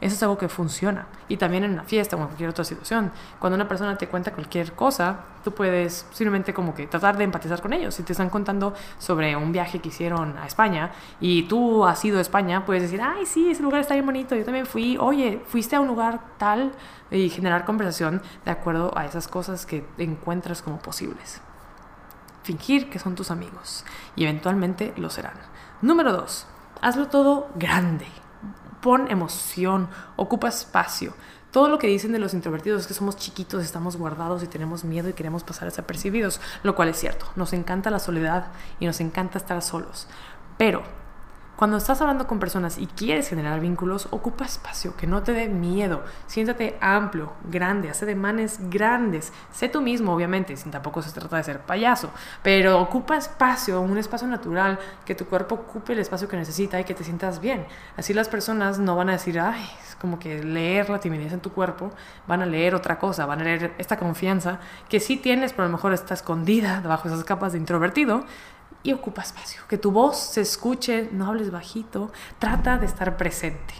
Eso 0.00 0.16
es 0.16 0.22
algo 0.24 0.36
que 0.36 0.48
funciona. 0.48 1.06
Y 1.28 1.36
también 1.36 1.62
en 1.62 1.74
una 1.74 1.84
fiesta 1.84 2.16
o 2.16 2.18
en 2.18 2.26
cualquier 2.26 2.50
otra 2.50 2.64
situación. 2.64 3.12
Cuando 3.38 3.54
una 3.54 3.68
persona 3.68 3.96
te 3.96 4.08
cuenta 4.08 4.32
cualquier 4.32 4.72
cosa, 4.72 5.20
tú 5.44 5.52
puedes 5.52 6.06
simplemente 6.10 6.52
como 6.52 6.74
que 6.74 6.88
tratar 6.88 7.16
de 7.16 7.22
empatizar 7.22 7.62
con 7.62 7.72
ellos. 7.72 7.94
Si 7.94 8.02
te 8.02 8.12
están 8.12 8.28
contando 8.28 8.74
sobre 8.98 9.36
un 9.36 9.52
viaje 9.52 9.78
que 9.78 9.90
hicieron 9.90 10.36
a 10.38 10.46
España 10.46 10.90
y 11.20 11.44
tú 11.44 11.84
has 11.86 12.04
ido 12.04 12.18
a 12.18 12.20
España, 12.20 12.64
puedes 12.64 12.82
decir, 12.82 13.00
ay, 13.00 13.26
sí, 13.26 13.50
ese 13.50 13.62
lugar 13.62 13.80
está 13.80 13.94
bien 13.94 14.06
bonito, 14.06 14.34
yo 14.34 14.44
también 14.44 14.66
fui, 14.66 14.96
oye, 14.98 15.40
fuiste 15.46 15.76
a 15.76 15.80
un 15.80 15.86
lugar 15.86 16.20
tal 16.36 16.72
y 17.10 17.28
generar 17.28 17.64
conversación 17.64 18.22
de 18.44 18.50
acuerdo 18.50 18.96
a 18.96 19.06
esas 19.06 19.28
cosas 19.28 19.66
que 19.66 19.84
encuentras 19.98 20.62
como 20.62 20.80
posibles. 20.80 21.40
Fingir 22.42 22.90
que 22.90 22.98
son 22.98 23.14
tus 23.14 23.30
amigos 23.30 23.84
y 24.16 24.24
eventualmente 24.24 24.92
lo 24.96 25.10
serán. 25.10 25.34
Número 25.80 26.12
dos, 26.12 26.46
hazlo 26.80 27.08
todo 27.08 27.48
grande 27.56 28.06
pon 28.82 29.10
emoción, 29.10 29.88
ocupa 30.16 30.48
espacio. 30.48 31.14
Todo 31.52 31.68
lo 31.68 31.78
que 31.78 31.86
dicen 31.86 32.12
de 32.12 32.18
los 32.18 32.34
introvertidos 32.34 32.82
es 32.82 32.86
que 32.86 32.94
somos 32.94 33.16
chiquitos, 33.16 33.62
estamos 33.62 33.96
guardados 33.96 34.42
y 34.42 34.46
tenemos 34.46 34.84
miedo 34.84 35.08
y 35.08 35.12
queremos 35.12 35.44
pasar 35.44 35.68
desapercibidos, 35.68 36.40
lo 36.62 36.74
cual 36.74 36.88
es 36.88 36.98
cierto. 36.98 37.26
Nos 37.36 37.52
encanta 37.52 37.90
la 37.90 37.98
soledad 37.98 38.48
y 38.80 38.86
nos 38.86 39.00
encanta 39.00 39.38
estar 39.38 39.62
solos. 39.62 40.08
Pero 40.58 40.82
cuando 41.62 41.76
estás 41.76 42.00
hablando 42.00 42.26
con 42.26 42.40
personas 42.40 42.76
y 42.76 42.88
quieres 42.88 43.28
generar 43.28 43.60
vínculos, 43.60 44.08
ocupa 44.10 44.44
espacio, 44.44 44.96
que 44.96 45.06
no 45.06 45.22
te 45.22 45.30
dé 45.30 45.48
miedo. 45.48 46.02
Siéntate 46.26 46.76
amplio, 46.80 47.34
grande, 47.44 47.88
hace 47.88 48.04
demanes 48.04 48.58
grandes. 48.68 49.32
Sé 49.52 49.68
tú 49.68 49.80
mismo, 49.80 50.12
obviamente, 50.12 50.56
sin 50.56 50.72
tampoco 50.72 51.02
se 51.02 51.12
trata 51.12 51.36
de 51.36 51.44
ser 51.44 51.60
payaso, 51.60 52.10
pero 52.42 52.80
ocupa 52.80 53.16
espacio, 53.16 53.80
un 53.80 53.96
espacio 53.96 54.26
natural, 54.26 54.76
que 55.04 55.14
tu 55.14 55.26
cuerpo 55.26 55.54
ocupe 55.54 55.92
el 55.92 56.00
espacio 56.00 56.26
que 56.26 56.36
necesita 56.36 56.80
y 56.80 56.84
que 56.84 56.94
te 56.94 57.04
sientas 57.04 57.40
bien. 57.40 57.64
Así 57.96 58.12
las 58.12 58.28
personas 58.28 58.80
no 58.80 58.96
van 58.96 59.10
a 59.10 59.12
decir, 59.12 59.38
ay, 59.38 59.64
es 59.88 59.94
como 59.94 60.18
que 60.18 60.42
leer 60.42 60.90
la 60.90 60.98
timidez 60.98 61.32
en 61.32 61.38
tu 61.38 61.52
cuerpo, 61.52 61.92
van 62.26 62.42
a 62.42 62.46
leer 62.46 62.74
otra 62.74 62.98
cosa, 62.98 63.24
van 63.24 63.40
a 63.40 63.44
leer 63.44 63.72
esta 63.78 63.96
confianza 63.98 64.58
que 64.88 64.98
sí 64.98 65.16
tienes, 65.16 65.52
pero 65.52 65.62
a 65.62 65.66
lo 65.68 65.76
mejor 65.76 65.92
está 65.92 66.14
escondida 66.14 66.80
debajo 66.80 67.08
de 67.08 67.14
esas 67.14 67.24
capas 67.24 67.52
de 67.52 67.58
introvertido 67.58 68.24
y 68.82 68.92
ocupa 68.92 69.22
espacio. 69.22 69.62
Que 69.68 69.78
tu 69.78 69.90
voz 69.90 70.18
se 70.18 70.40
escuche, 70.40 71.08
no 71.12 71.26
hables 71.26 71.50
bajito, 71.50 72.10
trata 72.38 72.78
de 72.78 72.86
estar 72.86 73.16
presente. 73.16 73.74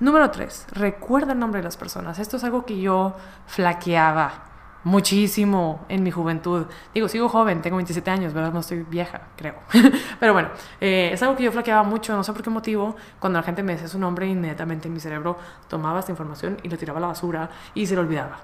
Número 0.00 0.30
tres, 0.30 0.66
recuerda 0.70 1.32
el 1.32 1.38
nombre 1.38 1.60
de 1.60 1.64
las 1.64 1.76
personas. 1.76 2.18
Esto 2.18 2.36
es 2.36 2.44
algo 2.44 2.64
que 2.64 2.80
yo 2.80 3.16
flaqueaba 3.46 4.48
muchísimo 4.84 5.84
en 5.88 6.02
mi 6.02 6.10
juventud. 6.10 6.66
Digo, 6.94 7.08
sigo 7.08 7.28
joven, 7.28 7.62
tengo 7.62 7.76
27 7.76 8.10
años, 8.10 8.32
¿verdad? 8.32 8.52
No 8.52 8.60
estoy 8.60 8.84
vieja, 8.84 9.22
creo. 9.36 9.56
Pero 10.20 10.32
bueno, 10.32 10.50
eh, 10.80 11.10
es 11.12 11.22
algo 11.22 11.36
que 11.36 11.42
yo 11.42 11.52
flaqueaba 11.52 11.82
mucho, 11.82 12.14
no 12.14 12.24
sé 12.24 12.32
por 12.32 12.42
qué 12.42 12.50
motivo. 12.50 12.96
Cuando 13.18 13.38
la 13.38 13.42
gente 13.42 13.62
me 13.62 13.72
decía 13.72 13.88
su 13.88 13.98
nombre, 13.98 14.26
inmediatamente 14.26 14.88
mi 14.88 15.00
cerebro 15.00 15.36
tomaba 15.68 16.00
esta 16.00 16.12
información 16.12 16.58
y 16.62 16.68
lo 16.68 16.78
tiraba 16.78 16.98
a 16.98 17.02
la 17.02 17.08
basura 17.08 17.50
y 17.74 17.86
se 17.86 17.94
lo 17.94 18.02
olvidaba. 18.02 18.38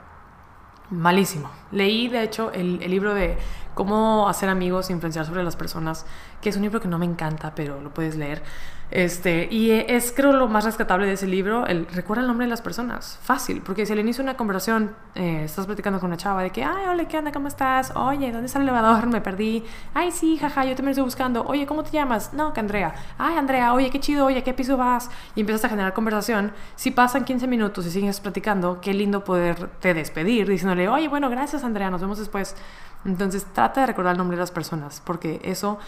Malísimo. 0.91 1.50
Leí, 1.73 2.09
de 2.09 2.23
hecho, 2.23 2.53
el, 2.53 2.83
el, 2.83 2.91
libro 2.91 3.14
de 3.14 3.38
Cómo 3.75 4.28
hacer 4.28 4.49
amigos 4.49 4.90
e 4.90 4.93
influenciar 4.93 5.26
sobre 5.26 5.43
las 5.43 5.57
personas, 5.57 6.07
que 6.40 6.49
es 6.49 6.57
un 6.57 6.62
libro 6.62 6.81
que 6.81 6.88
no 6.88 6.99
me 6.99 7.07
encanta, 7.07 7.54
pero 7.54 7.81
lo 7.81 7.93
puedes 7.93 8.16
leer. 8.16 8.43
Este, 8.90 9.49
y 9.50 9.73
es 9.73 10.12
creo 10.14 10.33
lo 10.33 10.47
más 10.47 10.64
rescatable 10.64 11.07
de 11.07 11.14
ese 11.14 11.26
libro, 11.26 11.66
el 11.66 11.87
recuerda 11.87 12.21
el 12.21 12.28
nombre 12.28 12.47
de 12.47 12.50
las 12.50 12.62
personas, 12.62 13.19
fácil, 13.23 13.61
porque 13.61 13.87
si 13.87 13.93
al 13.93 13.99
inicio 13.99 14.23
de 14.23 14.31
una 14.31 14.37
conversación 14.37 14.95
eh, 15.14 15.43
estás 15.45 15.66
platicando 15.66 15.99
con 15.99 16.09
una 16.09 16.16
chava 16.16 16.43
de 16.43 16.50
que, 16.50 16.62
ay, 16.62 16.87
hola, 16.88 17.09
¿qué 17.09 17.19
onda? 17.19 17.33
¿Cómo 17.33 17.49
estás? 17.49 17.93
Oye, 17.97 18.31
¿dónde 18.31 18.47
está 18.47 18.59
el 18.59 18.64
elevador? 18.64 19.07
Me 19.09 19.21
perdí. 19.21 19.64
Ay, 19.95 20.12
sí, 20.12 20.37
jaja, 20.37 20.64
yo 20.64 20.76
también 20.76 20.90
estoy 20.90 21.04
buscando. 21.04 21.45
Oye, 21.45 21.66
¿cómo 21.66 21.83
te 21.83 21.90
llamas? 21.90 22.35
No, 22.35 22.52
que 22.52 22.61
Andrea. 22.61 22.95
Ay, 23.19 23.37
Andrea, 23.37 23.73
oye, 23.73 23.90
qué 23.90 23.99
chido, 23.99 24.26
oye, 24.26 24.45
¿qué 24.45 24.54
piso 24.54 24.76
vas? 24.76 25.11
Y 25.35 25.40
empiezas 25.40 25.64
a 25.64 25.69
generar 25.71 25.93
conversación. 25.93 26.52
Si 26.76 26.90
pasan 26.90 27.25
15 27.25 27.49
minutos 27.49 27.87
y 27.87 27.90
sigues 27.90 28.21
platicando, 28.21 28.81
qué 28.81 28.95
lindo 28.95 29.25
poderte 29.25 29.95
despedir 29.95 30.49
diciéndole, 30.49 30.88
oye, 30.88 31.09
bueno, 31.09 31.31
gracias, 31.31 31.64
Andrea, 31.64 31.90
nos 31.90 32.00
vemos 32.00 32.19
después. 32.19 32.54
Entonces 33.04 33.45
trata 33.64 33.80
de 33.80 33.87
recordar 33.87 34.12
el 34.12 34.18
nombre 34.18 34.37
de 34.37 34.42
las 34.42 34.50
personas 34.50 35.00
porque 35.02 35.40
eso 35.42 35.78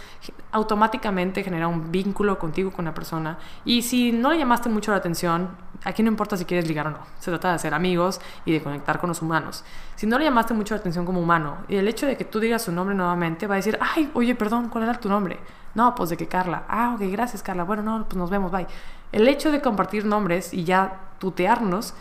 automáticamente 0.51 1.45
genera 1.45 1.69
un 1.69 1.93
vínculo 1.93 2.39
contigo 2.39 2.73
con 2.73 2.87
la 2.87 2.95
persona 2.95 3.39
y 3.67 3.83
si 3.83 4.13
no 4.13 4.31
le 4.31 4.39
llamaste 4.39 4.71
mucho 4.71 4.93
la 4.93 4.97
atención, 4.97 5.51
aquí 5.85 6.03
no 6.03 6.09
importa 6.09 6.39
si 6.39 6.47
quieres 6.47 6.67
ligar 6.67 6.87
o 6.87 6.91
no, 6.91 7.01
se 7.19 7.31
trata 7.31 7.53
de 7.53 7.59
ser 7.59 7.75
amigos 7.75 8.19
y 8.47 8.53
de 8.53 8.63
conectar 8.63 8.99
con 8.99 9.09
los 9.09 9.21
humanos. 9.21 9.63
Si 9.95 10.07
no 10.07 10.19
le 10.19 10.25
llamaste 10.25 10.55
mucho 10.55 10.75
la 10.75 10.81
atención 10.81 11.05
como 11.05 11.21
humano 11.21 11.59
y 11.69 11.77
el 11.77 11.87
hecho 11.87 12.07
de 12.07 12.17
que 12.17 12.25
tú 12.25 12.41
digas 12.41 12.63
su 12.63 12.73
nombre 12.73 12.95
nuevamente 12.95 13.47
va 13.47 13.57
a 13.57 13.57
decir, 13.57 13.79
ay, 13.81 14.11
oye, 14.15 14.35
perdón, 14.35 14.71
¿cuál 14.71 14.85
era 14.85 14.95
tu 14.95 15.11
nombre? 15.11 15.39
No, 15.75 15.95
pues 15.95 16.09
de 16.09 16.17
que 16.17 16.27
Carla. 16.27 16.65
Ah, 16.69 16.95
ok, 16.95 17.03
gracias 17.11 17.43
Carla. 17.43 17.65
Bueno, 17.65 17.83
no, 17.83 18.05
pues 18.05 18.17
nos 18.17 18.31
vemos, 18.31 18.51
bye. 18.51 18.67
El 19.13 19.29
hecho 19.29 19.53
de 19.53 19.61
compartir 19.61 20.07
nombres 20.07 20.55
y 20.55 20.65
ya 20.65 21.01
tutearnos 21.19 21.93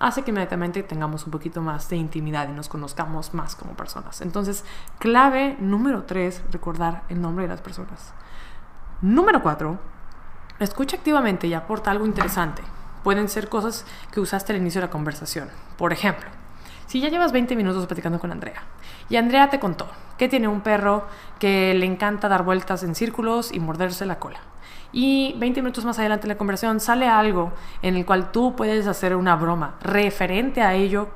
hace 0.00 0.22
que 0.22 0.30
inmediatamente 0.30 0.82
tengamos 0.82 1.24
un 1.24 1.30
poquito 1.30 1.60
más 1.60 1.88
de 1.88 1.96
intimidad 1.96 2.48
y 2.48 2.52
nos 2.52 2.68
conozcamos 2.68 3.34
más 3.34 3.54
como 3.54 3.74
personas. 3.74 4.20
Entonces, 4.20 4.64
clave 4.98 5.56
número 5.60 6.04
tres, 6.04 6.42
recordar 6.50 7.04
el 7.08 7.20
nombre 7.20 7.44
de 7.44 7.48
las 7.48 7.60
personas. 7.60 8.12
Número 9.00 9.42
cuatro, 9.42 9.78
escucha 10.58 10.96
activamente 10.96 11.46
y 11.46 11.54
aporta 11.54 11.90
algo 11.90 12.06
interesante. 12.06 12.62
Pueden 13.02 13.28
ser 13.28 13.48
cosas 13.48 13.84
que 14.12 14.20
usaste 14.20 14.52
al 14.52 14.60
inicio 14.60 14.80
de 14.80 14.86
la 14.86 14.90
conversación. 14.90 15.48
Por 15.76 15.92
ejemplo, 15.92 16.28
si 16.86 17.00
ya 17.00 17.08
llevas 17.08 17.32
20 17.32 17.54
minutos 17.56 17.86
platicando 17.86 18.18
con 18.18 18.32
Andrea 18.32 18.62
y 19.08 19.16
Andrea 19.16 19.50
te 19.50 19.60
contó 19.60 19.88
que 20.16 20.28
tiene 20.28 20.48
un 20.48 20.60
perro 20.60 21.06
que 21.38 21.74
le 21.74 21.86
encanta 21.86 22.28
dar 22.28 22.44
vueltas 22.44 22.82
en 22.82 22.94
círculos 22.94 23.52
y 23.52 23.60
morderse 23.60 24.06
la 24.06 24.18
cola 24.18 24.40
y 24.94 25.34
20 25.38 25.60
minutos 25.60 25.84
más 25.84 25.98
adelante 25.98 26.24
en 26.26 26.28
la 26.30 26.38
conversación 26.38 26.78
sale 26.78 27.08
algo 27.08 27.52
en 27.82 27.96
el 27.96 28.06
cual 28.06 28.30
tú 28.30 28.54
puedes 28.54 28.86
hacer 28.86 29.16
una 29.16 29.34
broma 29.34 29.74
referente 29.82 30.62
a 30.62 30.74
ello 30.74 31.08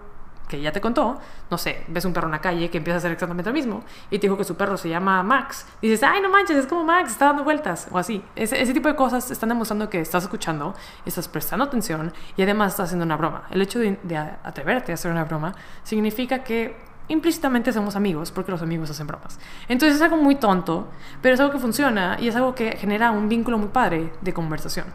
que 0.49 0.61
ya 0.61 0.73
te 0.73 0.80
contó, 0.80 1.18
no 1.50 1.58
sé, 1.58 1.85
ves 1.88 2.04
un 2.06 2.12
perro 2.12 2.26
en 2.26 2.32
la 2.32 2.40
calle 2.40 2.70
que 2.70 2.78
empieza 2.78 2.97
a 2.97 2.99
hacer 2.99 3.12
exactamente 3.12 3.50
lo 3.50 3.54
mismo 3.54 3.85
y 4.11 4.18
te 4.18 4.26
dijo 4.26 4.37
que 4.37 4.44
su 4.44 4.56
perro 4.56 4.76
se 4.76 4.88
llama 4.88 5.23
Max, 5.23 5.66
dices, 5.80 6.02
ay, 6.02 6.20
no 6.23 6.30
manches, 6.30 6.56
es 6.56 6.66
como 6.66 6.85
Max, 6.85 7.12
está 7.12 7.26
dando 7.26 7.44
vueltas, 7.44 7.87
o 7.92 7.99
así. 7.99 8.25
Ese, 8.35 8.61
ese 8.61 8.73
tipo 8.73 8.88
de 8.88 8.97
cosas 8.97 9.30
están 9.30 9.50
demostrando 9.50 9.90
que 9.90 10.00
estás 10.00 10.25
escuchando, 10.25 10.75
estás 11.04 11.28
prestando 11.28 11.66
atención 11.66 12.12
y 12.37 12.42
además 12.42 12.73
estás 12.73 12.87
haciendo 12.87 13.04
una 13.04 13.16
broma. 13.16 13.44
El 13.50 13.61
hecho 13.61 13.78
de, 13.78 13.99
de 14.02 14.16
atreverte 14.16 14.90
a 14.90 14.94
hacer 14.94 15.12
una 15.12 15.25
broma 15.25 15.54
significa 15.85 16.42
que 16.42 16.88
implícitamente 17.08 17.72
somos 17.72 17.96
amigos 17.96 18.30
porque 18.30 18.50
los 18.50 18.62
amigos 18.62 18.90
hacen 18.90 19.06
bromas. 19.06 19.38
Entonces 19.68 19.96
es 19.96 20.02
algo 20.02 20.16
muy 20.16 20.36
tonto, 20.36 20.88
pero 21.22 21.34
es 21.34 21.40
algo 21.40 21.52
que 21.52 21.58
funciona 21.58 22.16
y 22.20 22.28
es 22.28 22.36
algo 22.36 22.54
que 22.54 22.76
genera 22.76 23.10
un 23.10 23.28
vínculo 23.28 23.58
muy 23.58 23.68
padre 23.68 24.12
de 24.20 24.32
conversación. 24.32 24.86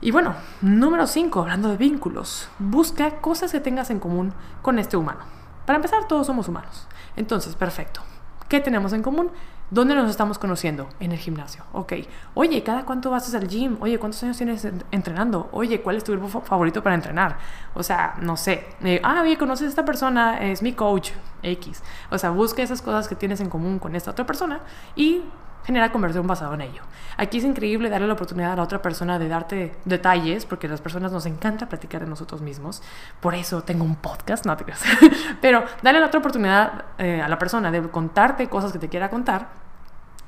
Y 0.00 0.10
bueno, 0.10 0.34
número 0.60 1.06
5, 1.06 1.40
hablando 1.40 1.70
de 1.70 1.76
vínculos, 1.76 2.48
busca 2.58 3.20
cosas 3.20 3.52
que 3.52 3.60
tengas 3.60 3.90
en 3.90 4.00
común 4.00 4.34
con 4.60 4.78
este 4.78 4.96
humano. 4.96 5.20
Para 5.64 5.76
empezar, 5.76 6.06
todos 6.06 6.26
somos 6.26 6.46
humanos. 6.48 6.86
Entonces, 7.16 7.56
perfecto. 7.56 8.02
¿Qué 8.48 8.60
tenemos 8.60 8.92
en 8.92 9.02
común? 9.02 9.30
¿Dónde 9.70 9.94
nos 9.94 10.10
estamos 10.10 10.38
conociendo? 10.38 10.88
En 11.00 11.12
el 11.12 11.18
gimnasio. 11.18 11.64
Ok. 11.72 11.94
Oye, 12.34 12.62
¿cada 12.62 12.84
cuánto 12.84 13.10
vas 13.10 13.34
al 13.34 13.48
gym? 13.48 13.78
Oye, 13.80 13.98
¿cuántos 13.98 14.22
años 14.22 14.36
tienes 14.36 14.68
entrenando? 14.90 15.48
Oye, 15.52 15.80
¿cuál 15.80 15.96
es 15.96 16.04
tu 16.04 16.12
grupo 16.12 16.42
favorito 16.42 16.82
para 16.82 16.94
entrenar? 16.94 17.38
O 17.74 17.82
sea, 17.82 18.14
no 18.20 18.36
sé. 18.36 18.66
Eh, 18.82 19.00
ah, 19.02 19.20
oye, 19.22 19.38
¿conoces 19.38 19.66
a 19.66 19.68
esta 19.70 19.84
persona? 19.84 20.38
Es 20.38 20.62
mi 20.62 20.74
coach 20.74 21.10
X. 21.42 21.82
O 22.10 22.18
sea, 22.18 22.30
busca 22.30 22.62
esas 22.62 22.82
cosas 22.82 23.08
que 23.08 23.14
tienes 23.14 23.40
en 23.40 23.48
común 23.48 23.78
con 23.78 23.96
esta 23.96 24.10
otra 24.10 24.26
persona 24.26 24.60
y 24.96 25.22
genera 25.64 25.92
conversión 25.92 26.26
basado 26.26 26.54
en 26.54 26.62
ello. 26.62 26.82
Aquí 27.16 27.38
es 27.38 27.44
increíble 27.44 27.88
darle 27.88 28.06
la 28.06 28.14
oportunidad 28.14 28.52
a 28.52 28.56
la 28.56 28.62
otra 28.62 28.82
persona 28.82 29.18
de 29.18 29.28
darte 29.28 29.74
detalles, 29.84 30.46
porque 30.46 30.66
a 30.66 30.70
las 30.70 30.80
personas 30.80 31.12
nos 31.12 31.26
encanta 31.26 31.68
platicar 31.68 32.02
de 32.02 32.08
nosotros 32.08 32.40
mismos. 32.40 32.82
Por 33.20 33.34
eso 33.34 33.62
tengo 33.62 33.84
un 33.84 33.96
podcast, 33.96 34.46
no 34.46 34.56
te 34.56 34.64
creas. 34.64 34.82
Pero 35.40 35.64
darle 35.82 36.00
la 36.00 36.06
otra 36.06 36.20
oportunidad 36.20 36.84
eh, 36.98 37.20
a 37.20 37.28
la 37.28 37.38
persona 37.38 37.70
de 37.70 37.82
contarte 37.88 38.48
cosas 38.48 38.72
que 38.72 38.78
te 38.78 38.88
quiera 38.88 39.10
contar 39.10 39.63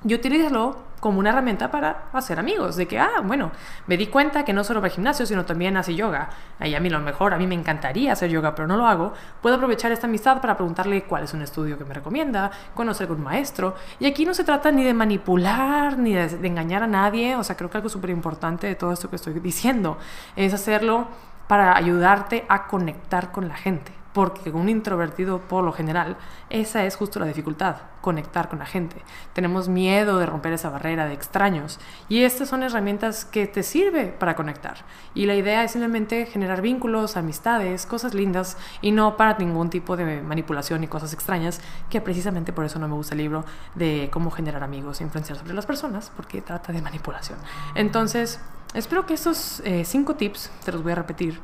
y 0.07 0.15
utilízalo 0.15 0.87
como 1.01 1.19
una 1.19 1.31
herramienta 1.31 1.71
para 1.71 2.05
hacer 2.13 2.39
amigos. 2.39 2.77
De 2.77 2.87
que, 2.87 2.99
ah, 2.99 3.21
bueno, 3.25 3.51
me 3.87 3.97
di 3.97 4.07
cuenta 4.07 4.45
que 4.45 4.53
no 4.53 4.65
solo 4.65 4.83
al 4.83 4.91
gimnasio, 4.91 5.27
sino 5.27 5.45
también 5.45 5.77
hace 5.77 5.95
yoga. 5.95 6.31
Y 6.61 6.75
a 6.75 6.81
mí 6.81 6.89
lo 6.89 7.01
mejor, 7.01 7.35
a 7.35 7.39
mí 7.39 7.47
me 7.47 7.55
encantaría 7.55 8.13
hacer 8.13 8.31
yoga, 8.31 8.55
pero 8.55 8.69
no 8.69 8.77
lo 8.77 8.87
hago. 8.87 9.13
Puedo 9.43 9.57
aprovechar 9.57 9.93
esta 9.93 10.07
amistad 10.07 10.41
para 10.41 10.57
preguntarle 10.57 11.05
cuál 11.05 11.25
es 11.25 11.35
un 11.35 11.43
estudio 11.43 11.77
que 11.77 11.85
me 11.85 11.95
recomienda, 11.95 12.51
conocer 12.75 13.09
algún 13.09 13.25
maestro. 13.25 13.75
Y 13.99 14.07
aquí 14.07 14.25
no 14.25 14.35
se 14.35 14.45
trata 14.45 14.71
ni 14.71 14.85
de 14.85 14.95
manipular, 14.95 15.99
ni 15.99 16.15
de, 16.15 16.29
de 16.29 16.49
engañar 16.49 16.83
a 16.83 16.87
nadie. 16.87 17.37
O 17.37 17.45
sea, 17.45 17.57
creo 17.57 17.69
que 17.69 17.79
algo 17.79 17.89
súper 17.89 18.11
importante 18.11 18.67
de 18.67 18.75
todo 18.75 18.93
esto 18.93 19.11
que 19.11 19.17
estoy 19.17 19.35
diciendo 19.41 19.99
es 20.37 20.55
hacerlo 20.55 21.09
para 21.49 21.77
ayudarte 21.77 22.45
a 22.49 22.67
conectar 22.67 23.31
con 23.33 23.49
la 23.49 23.55
gente 23.55 23.93
porque 24.17 24.49
un 24.49 24.71
introvertido 24.71 25.43
por 25.43 25.63
lo 25.63 25.73
general, 25.73 26.17
esa 26.49 26.87
es 26.87 26.97
justo 26.97 27.21
la 27.21 27.27
dificultad, 27.27 27.77
conectar 28.01 28.49
con 28.49 28.61
la 28.61 28.65
gente. 28.65 28.97
Tenemos 29.35 29.69
miedo 29.69 30.19
de 30.19 30.25
romper 30.25 30.55
esa 30.55 30.71
barrera 30.71 31.05
de 31.05 31.13
extraños 31.13 31.79
y 32.09 32.23
estas 32.23 32.49
son 32.49 32.63
herramientas 32.63 33.27
que 33.27 33.47
te 33.47 33.63
sirve 33.63 34.07
para 34.07 34.35
conectar. 34.35 34.87
Y 35.13 35.27
la 35.27 35.35
idea 35.35 35.63
es 35.65 35.73
simplemente 35.73 36.25
generar 36.25 36.63
vínculos, 36.63 37.19
amistades, 37.19 37.85
cosas 37.85 38.15
lindas 38.15 38.57
y 38.81 38.91
no 38.91 39.19
para 39.19 39.37
ningún 39.37 39.69
tipo 39.69 39.99
de 39.99 40.23
manipulación 40.23 40.83
y 40.83 40.89
cosas 40.89 41.13
extrañas, 41.13 41.61
que 41.91 42.01
precisamente 42.01 42.55
por 42.55 42.65
eso 42.65 42.79
no 42.79 42.89
me 42.89 42.95
gusta 42.95 43.15
el 43.15 43.21
libro 43.21 43.45
de 43.75 44.09
cómo 44.11 44.31
generar 44.31 44.63
amigos 44.63 45.03
e 45.03 45.05
influenciar 45.05 45.37
sobre 45.37 45.53
las 45.53 45.67
personas, 45.67 46.11
porque 46.17 46.41
trata 46.41 46.73
de 46.73 46.81
manipulación. 46.81 47.39
Entonces, 47.75 48.41
espero 48.73 49.05
que 49.05 49.13
estos 49.13 49.61
eh, 49.67 49.85
cinco 49.85 50.15
tips, 50.15 50.51
te 50.65 50.73
los 50.73 50.83
voy 50.83 50.93
a 50.93 50.95
repetir, 50.95 51.39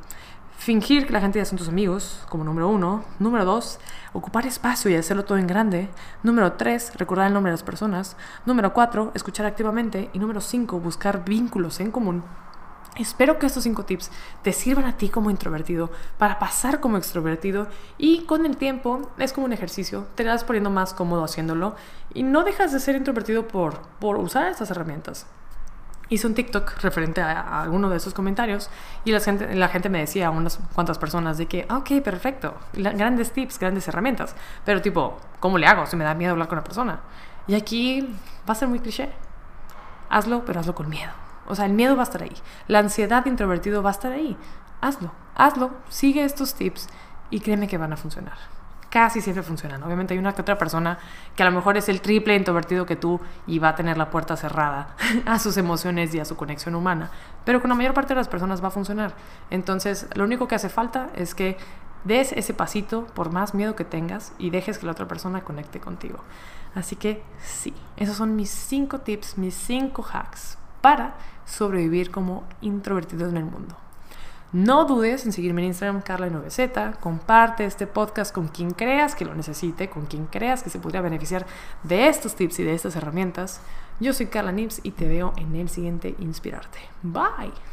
Fingir 0.63 1.09
que 1.09 1.13
la 1.13 1.21
gente 1.21 1.41
ya 1.41 1.45
son 1.45 1.59
tus 1.59 1.67
amigos, 1.67 2.25
como 2.29 2.45
número 2.45 2.69
uno. 2.69 3.05
Número 3.19 3.45
dos, 3.45 3.81
ocupar 4.13 4.47
espacio 4.47 4.93
y 4.93 4.95
hacerlo 4.95 5.25
todo 5.25 5.37
en 5.39 5.49
grande. 5.49 5.89
Número 6.23 6.53
tres, 6.53 6.93
recordar 6.95 7.27
el 7.27 7.33
nombre 7.33 7.51
de 7.51 7.55
las 7.55 7.65
personas. 7.65 8.17
Número 8.47 8.73
cuatro, 8.73 9.11
escuchar 9.17 9.45
activamente. 9.45 10.09
Y 10.13 10.21
número 10.21 10.41
cinco, 10.41 10.79
buscar 10.79 11.25
vínculos 11.25 11.81
en 11.81 11.91
común. 11.91 12.23
Espero 12.95 13.41
que 13.41 13.47
estos 13.47 13.65
cinco 13.65 13.85
tips 13.85 14.13
te 14.43 14.53
sirvan 14.53 14.85
a 14.85 14.97
ti 14.97 15.09
como 15.09 15.33
introvertido 15.33 15.91
para 16.17 16.39
pasar 16.39 16.79
como 16.79 16.97
extrovertido 16.97 17.67
y 17.99 18.23
con 18.27 18.47
el 18.47 18.57
tiempo 18.57 19.11
es 19.19 19.33
como 19.33 19.47
un 19.47 19.53
ejercicio, 19.53 20.07
te 20.15 20.23
vas 20.23 20.45
poniendo 20.45 20.71
más 20.71 20.95
cómodo 20.95 21.25
haciéndolo 21.25 21.75
y 22.15 22.23
no 22.23 22.45
dejas 22.45 22.71
de 22.71 22.79
ser 22.79 22.95
introvertido 22.95 23.49
por, 23.49 23.81
por 23.99 24.17
usar 24.17 24.47
estas 24.47 24.71
herramientas 24.71 25.27
hice 26.13 26.27
un 26.27 26.35
TikTok 26.35 26.79
referente 26.81 27.23
a, 27.23 27.63
alguno 27.63 27.89
de 27.89 27.97
esos 27.97 28.13
comentarios 28.13 28.69
y 29.05 29.13
la 29.13 29.21
gente, 29.21 29.55
la 29.55 29.69
gente 29.69 29.89
me 29.89 29.99
decía, 29.99 30.31
unas 30.31 30.59
cuantas 30.75 30.99
personas, 30.99 31.39
de 31.39 31.47
que, 31.47 31.67
ok, 31.71 32.03
perfecto, 32.05 32.55
grandes 32.75 33.33
tips, 33.33 33.59
grandes 33.59 33.89
herramientas, 33.89 34.37
pero 34.65 34.83
tipo, 34.83 35.19
¿cómo 35.41 35.57
le 35.57 35.67
hago 35.67 35.87
si 35.87 35.97
me 35.97 36.05
da 36.05 36.15
miedo 36.15 36.33
hablar 36.33 36.49
con 36.49 36.59
una 36.59 36.65
persona? 36.65 37.01
Y 37.47 37.55
aquí 37.55 38.03
va 38.49 38.53
a 38.53 38.55
ser 38.55 38.69
muy 38.69 38.79
cliché. 38.79 39.11
Hazlo, 40.11 40.45
pero 40.45 40.61
hazlo 40.61 40.75
con 40.75 40.91
miedo. 40.91 41.11
O 41.49 41.55
sea, 41.55 41.65
el 41.65 41.73
miedo 41.73 41.97
va 41.97 42.03
a 42.03 42.05
estar 42.05 42.23
ahí. 42.23 42.37
La 42.69 42.79
ansiedad 42.81 43.25
de 43.25 43.31
introvertido 43.31 43.83
va 43.83 43.89
a 43.89 43.93
estar 43.93 44.13
ahí. 44.13 44.37
Hazlo, 44.81 45.13
hazlo, 45.35 45.71
sigue 45.89 46.25
estos 46.25 46.55
tips 46.55 46.89
y 47.31 47.41
créeme 47.41 47.67
que 47.67 47.79
van 47.79 47.93
a 47.93 47.97
funcionar 47.97 48.62
casi 48.93 49.23
siempre 49.23 49.43
funcionan. 49.43 49.83
Obviamente 49.83 50.13
hay 50.13 50.19
una 50.19 50.35
que 50.35 50.43
otra 50.43 50.59
persona 50.59 50.99
que 51.35 51.43
a 51.43 51.47
lo 51.47 51.53
mejor 51.53 51.79
es 51.79 51.89
el 51.89 52.03
triple 52.03 52.37
introvertido 52.37 52.85
que 52.85 52.95
tú 52.95 53.19
y 53.47 53.59
va 53.59 53.71
a 53.71 53.75
tener 53.75 53.97
la 53.97 54.11
puerta 54.11 54.37
cerrada 54.37 54.97
a 55.27 55.39
sus 55.39 55.57
emociones 55.57 56.15
y 56.15 56.21
a 56.21 56.27
su 56.27 56.37
conexión 56.37 56.75
humana, 56.75 57.11
pero 57.47 57.63
con 57.63 57.71
la 57.71 57.75
mayor 57.75 57.95
parte 57.95 58.11
de 58.11 58.17
las 58.17 58.29
personas 58.29 58.63
va 58.63 58.69
a 58.69 58.71
funcionar. 58.71 59.15
Entonces, 59.49 60.07
lo 60.15 60.25
único 60.25 60.47
que 60.47 60.57
hace 60.57 60.69
falta 60.69 61.09
es 61.15 61.35
que 61.35 61.57
des 62.05 62.33
ese 62.33 62.53
pasito 62.53 63.07
por 63.07 63.33
más 63.33 63.55
miedo 63.55 63.75
que 63.77 63.87
tengas 63.87 64.35
y 64.39 64.51
dejes 64.51 64.77
que 64.77 64.85
la 64.85 64.93
otra 64.93 65.09
persona 65.09 65.41
conecte 65.41 65.81
contigo. 65.81 66.19
Así 66.75 66.95
que 66.95 67.23
sí, 67.43 67.73
esos 67.97 68.17
son 68.19 68.37
mis 68.37 68.51
cinco 68.51 68.99
tips, 68.99 69.39
mis 69.39 69.55
cinco 69.55 70.05
hacks 70.13 70.59
para 70.83 71.15
sobrevivir 71.47 72.11
como 72.11 72.45
introvertido 72.61 73.27
en 73.27 73.39
el 73.39 73.45
mundo. 73.47 73.75
No 74.53 74.85
dudes 74.85 75.25
en 75.25 75.33
seguirme 75.33 75.63
en 75.63 75.69
Instagram, 75.69 76.03
Carla9Z. 76.03 76.99
Comparte 76.99 77.65
este 77.65 77.87
podcast 77.87 78.35
con 78.35 78.49
quien 78.49 78.73
creas 78.73 79.15
que 79.15 79.25
lo 79.25 79.35
necesite, 79.35 79.89
con 79.89 80.05
quien 80.05 80.27
creas 80.27 80.63
que 80.63 80.69
se 80.69 80.79
podría 80.79 81.01
beneficiar 81.01 81.47
de 81.85 82.09
estos 82.09 82.35
tips 82.35 82.61
y 82.61 82.65
de 82.65 82.75
estas 82.75 82.95
herramientas. 82.95 83.63
Yo 83.99 84.13
soy 84.13 84.27
Carla 84.27 84.53
Nips 84.53 84.81
y 84.83 84.91
te 84.91 85.09
veo 85.09 85.33
en 85.39 85.57
el 85.57 85.71
siguiente 85.71 86.15
Inspirarte. 86.19 86.81
Bye. 87.03 87.72